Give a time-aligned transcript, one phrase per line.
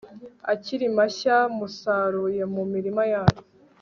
[0.53, 3.41] akiri mashya musaruye mu mirima yanyu